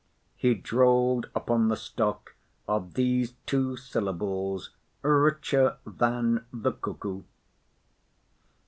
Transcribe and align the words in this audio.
He 0.35 0.55
drolled 0.55 1.29
upon 1.35 1.67
the 1.67 1.77
stock 1.77 2.33
of 2.67 2.95
these 2.95 3.35
two 3.45 3.77
syllables 3.77 4.71
richer 5.03 5.77
than 5.85 6.43
the 6.51 6.71
cuckoo. 6.71 7.21